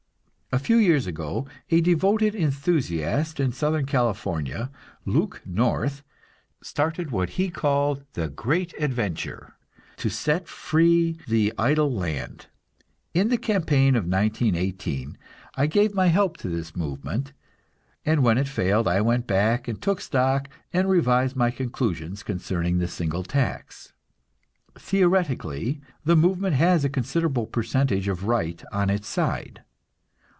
[0.53, 4.69] A few years ago a devoted enthusiast in Southern California,
[5.05, 6.03] Luke North,
[6.61, 9.55] started what he called the "Great Adventure"
[9.95, 12.47] to set free the idle land.
[13.13, 15.17] In the campaign of 1918
[15.55, 17.31] I gave my help to this movement,
[18.05, 22.77] and when it failed I went back and took stock, and revised my conclusions concerning
[22.79, 23.93] the single tax.
[24.77, 29.63] Theoretically the movement has a considerable percentage of right on its side.